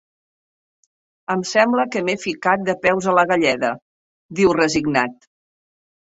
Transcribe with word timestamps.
Em 1.33 1.43
sembla 1.49 1.85
que 1.97 2.01
m'he 2.07 2.15
ficat 2.23 2.65
de 2.71 2.75
peus 2.87 3.09
a 3.13 3.15
la 3.19 3.27
galleda 3.33 3.71
—diu, 3.77 4.57
resignat. 4.63 5.31